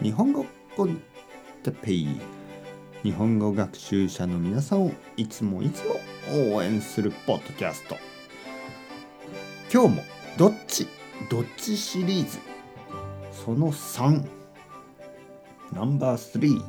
[0.00, 0.46] 日本語
[0.76, 1.02] コン
[1.64, 2.08] テペイ
[3.02, 5.96] 日本語学習者の皆さんをいつもいつも
[6.54, 7.96] 応援するポッドキャスト。
[9.72, 10.04] 今日も
[10.36, 10.86] どっち
[11.28, 12.38] どっちシリーズ？
[13.32, 14.24] その3
[15.72, 16.62] ナンバー3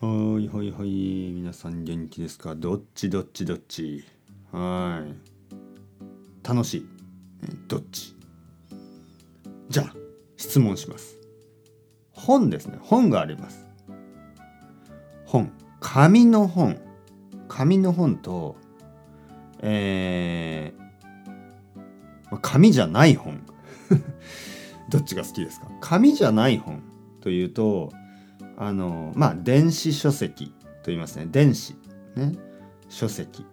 [0.00, 2.54] はいはいはい皆さん元気ですか？
[2.54, 4.04] どっちどっちどっち？
[4.52, 6.46] はい。
[6.46, 6.86] 楽しい。
[7.66, 8.14] どっち？
[9.70, 9.94] じゃあ
[10.44, 11.16] 質問します。
[12.10, 12.78] 本ですね。
[12.80, 13.66] 本があります。
[15.24, 15.50] 本。
[15.80, 16.78] 紙の本。
[17.48, 18.56] 紙の本と
[19.60, 23.40] えー、紙じゃない本。
[24.90, 25.68] どっちが好きですか？
[25.80, 26.82] 紙じゃない本
[27.22, 27.90] というと
[28.58, 30.52] あのまあ電子書籍と
[30.86, 31.26] 言いますね。
[31.30, 31.74] 電子
[32.16, 32.34] ね。
[32.90, 33.46] 書籍。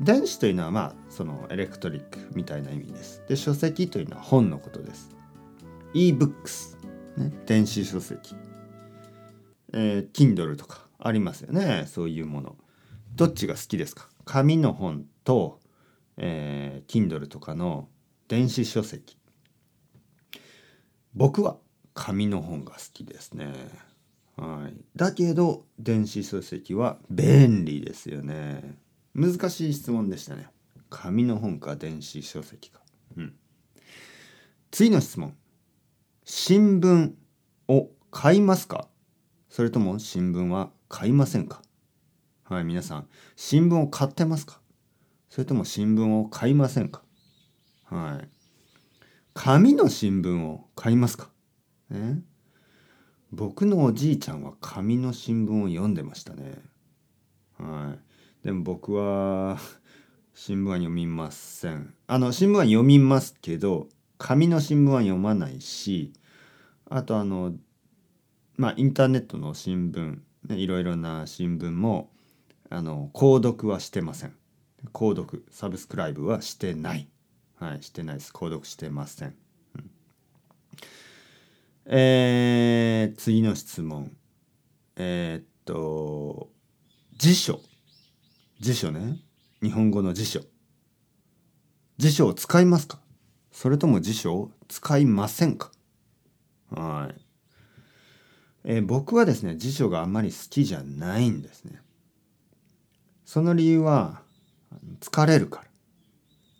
[0.00, 3.22] 電子というのはまあそのエレクトリックみたいな意味です。
[3.28, 5.10] で書籍というのは本のことです。
[5.94, 6.76] ebooks、
[7.16, 8.34] ね、電子書籍、
[9.72, 11.84] えー、Kindle とかありますよね。
[11.86, 12.56] そういうもの。
[13.14, 14.08] どっちが好きですか？
[14.24, 15.60] 紙の本と、
[16.16, 17.88] えー、Kindle とかの
[18.28, 19.18] 電子書籍。
[21.14, 21.58] 僕は
[21.92, 23.52] 紙の本が好きですね。
[24.36, 24.74] はい。
[24.96, 28.78] だけど電子書籍は便利ですよね。
[29.14, 30.46] 難しい質問でしたね。
[30.88, 32.80] 紙の本か電子書籍か。
[33.16, 33.34] うん。
[34.70, 35.36] 次の質問。
[36.24, 37.12] 新聞
[37.68, 38.86] を買いますか？
[39.48, 41.62] それとも新聞は買いませんか？
[42.44, 44.60] はい皆さん新聞を買ってますか？
[45.28, 47.02] それとも新聞を買いませんか？
[47.84, 48.28] はい。
[49.34, 51.30] 紙の新聞を買いますか？
[51.90, 52.20] ね
[53.32, 56.54] 僕のおじいちゃんは紙の新聞を読んでましたね。
[57.58, 57.96] は
[58.42, 58.44] い。
[58.44, 59.58] でも僕は
[60.34, 61.94] 新聞は読みません。
[62.06, 63.88] あの新聞は読みますけど
[64.24, 66.12] 紙の新聞は読まないし
[66.88, 67.52] あとあの
[68.56, 72.12] まあインターネットの新聞、ね、いろいろな新聞も
[72.70, 74.34] あの購読はしてません。
[74.92, 77.08] 購読サブスクライブはしてない。
[77.56, 78.32] はいしてないです。
[78.32, 79.34] 購読してません、
[79.74, 79.90] うん、
[81.86, 84.12] えー、次の質問。
[84.96, 86.48] えー、っと
[87.18, 87.60] 辞書。
[88.60, 89.18] 辞書ね。
[89.60, 90.42] 日本語の辞書。
[91.98, 93.01] 辞書を使いますか？
[93.52, 95.70] それとも辞書を使いませんか？
[96.70, 97.20] はい。
[98.64, 101.80] えー、僕はですね、辞書があんまり好きじゃないんですね。
[103.24, 104.22] その理由は、
[105.00, 105.64] 疲れるから。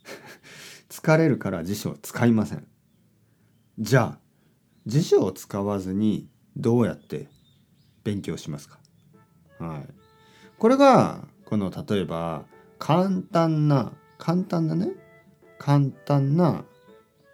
[0.91, 2.67] 疲れるから辞書を使いません。
[3.79, 4.19] じゃあ、
[4.87, 7.29] 辞書を使わずにどうやって
[8.05, 8.79] 勉強しますか？
[9.59, 9.89] はい。
[10.59, 12.45] これが、この例えば、
[12.79, 14.91] 簡単な、簡単なね、
[15.59, 16.65] 簡単な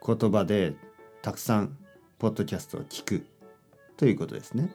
[0.08, 0.74] 言葉で
[1.20, 1.76] たくさん
[2.19, 3.26] ポッドキャストを聞く
[3.98, 4.70] ということですね。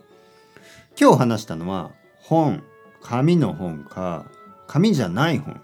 [0.99, 2.63] 今日話したのは本
[3.01, 4.27] 紙の本か
[4.67, 5.59] 紙じゃない本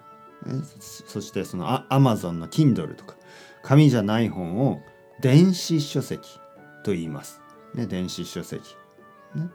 [0.71, 3.15] そしてそのアマゾンの Kindle とか
[3.61, 4.81] 紙じゃない本を
[5.21, 6.39] 電子書籍
[6.83, 7.39] と言います。
[7.75, 8.75] ね、電子書籍。
[9.35, 9.49] ね、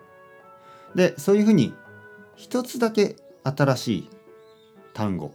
[0.94, 1.74] でそういうふうに
[2.36, 4.10] 一つだけ新しい
[4.92, 5.34] 単語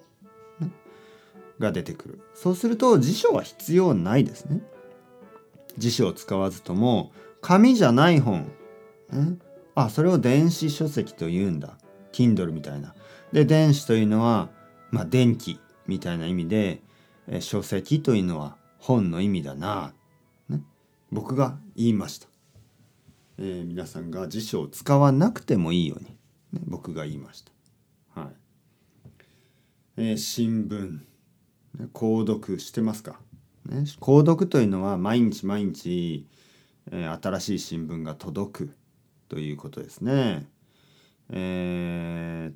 [1.60, 2.22] が出てくる。
[2.34, 4.62] そうすると辞書は必要ないですね。
[5.78, 7.12] 辞書を使わずとも
[7.42, 8.52] 紙じゃない本、
[9.12, 9.38] ね、
[9.76, 11.78] あそれを電子書籍と言うんだ。
[12.12, 12.96] Kindle みたいな。
[13.32, 14.50] で電子というのは
[14.92, 16.82] まあ電気みたいな意味で
[17.30, 19.94] え書籍というのは本の意味だな、
[20.50, 20.62] ね、
[21.12, 22.28] 僕が言いました、
[23.38, 26.06] えー、皆さんが辞書を使わなくてもいいように、
[26.54, 27.52] ね、僕が言いました。
[28.20, 28.30] はい、
[29.98, 31.09] えー、新聞。
[31.94, 33.20] 購読してますか、
[33.66, 36.28] ね、購読というのは毎日毎日、
[36.92, 38.76] えー、新しい新聞が届く
[39.28, 40.48] ということですね。
[41.30, 42.56] えー、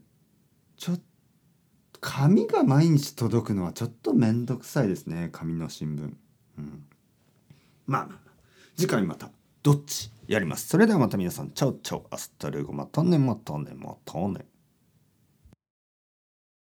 [0.77, 1.01] ちょっ
[2.01, 6.13] 紙が毎日届くのはちょっと面倒くさいですね紙の新聞。
[6.57, 6.85] うん、
[7.85, 8.09] まあ
[8.75, 9.29] 次回また
[9.61, 10.67] どっちやります？
[10.67, 14.45] それではまた皆さん ciao ciao hasta luego またねまたねまたね。